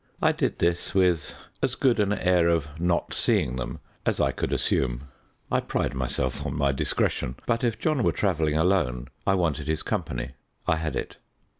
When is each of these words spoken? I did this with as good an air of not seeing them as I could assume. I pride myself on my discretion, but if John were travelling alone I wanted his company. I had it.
I 0.19 0.31
did 0.31 0.57
this 0.57 0.95
with 0.95 1.35
as 1.61 1.75
good 1.75 1.99
an 1.99 2.11
air 2.11 2.47
of 2.49 2.69
not 2.79 3.13
seeing 3.13 3.57
them 3.57 3.81
as 4.03 4.19
I 4.19 4.31
could 4.31 4.51
assume. 4.51 5.03
I 5.51 5.59
pride 5.59 5.93
myself 5.93 6.43
on 6.43 6.57
my 6.57 6.71
discretion, 6.71 7.35
but 7.45 7.63
if 7.63 7.77
John 7.77 8.01
were 8.01 8.11
travelling 8.11 8.57
alone 8.57 9.09
I 9.27 9.35
wanted 9.35 9.67
his 9.67 9.83
company. 9.83 10.31
I 10.67 10.77
had 10.77 10.95
it. 10.95 11.17